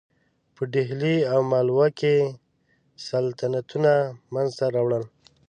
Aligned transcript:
په 0.55 0.63
ډهلي 0.73 1.17
او 1.33 1.39
مالوه 1.51 1.87
کې 1.99 2.15
سلطنتونه 3.07 3.93
منځته 4.33 4.65
راوړل. 4.75 5.03